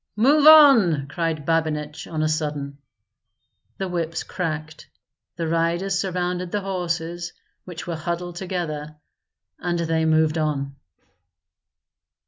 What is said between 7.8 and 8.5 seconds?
were huddled